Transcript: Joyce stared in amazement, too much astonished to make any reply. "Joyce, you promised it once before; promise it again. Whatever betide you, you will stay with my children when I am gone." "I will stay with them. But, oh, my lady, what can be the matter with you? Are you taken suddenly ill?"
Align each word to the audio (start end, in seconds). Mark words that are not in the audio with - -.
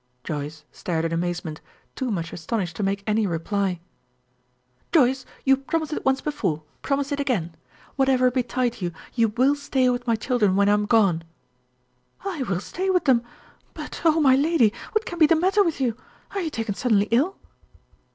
Joyce 0.23 0.63
stared 0.71 1.05
in 1.05 1.13
amazement, 1.13 1.61
too 1.95 2.09
much 2.09 2.33
astonished 2.33 2.75
to 2.77 2.81
make 2.81 3.03
any 3.05 3.27
reply. 3.27 3.79
"Joyce, 4.91 5.27
you 5.45 5.55
promised 5.55 5.93
it 5.93 6.03
once 6.03 6.21
before; 6.21 6.63
promise 6.81 7.11
it 7.11 7.19
again. 7.19 7.53
Whatever 7.97 8.31
betide 8.31 8.81
you, 8.81 8.93
you 9.13 9.27
will 9.27 9.53
stay 9.53 9.89
with 9.89 10.07
my 10.07 10.15
children 10.15 10.55
when 10.55 10.69
I 10.69 10.73
am 10.73 10.87
gone." 10.87 11.23
"I 12.25 12.41
will 12.41 12.61
stay 12.61 12.89
with 12.89 13.05
them. 13.05 13.21
But, 13.75 14.01
oh, 14.03 14.19
my 14.19 14.35
lady, 14.35 14.73
what 14.93 15.05
can 15.05 15.19
be 15.19 15.27
the 15.27 15.35
matter 15.35 15.63
with 15.63 15.79
you? 15.79 15.95
Are 16.31 16.41
you 16.41 16.49
taken 16.49 16.73
suddenly 16.73 17.07
ill?" 17.11 17.37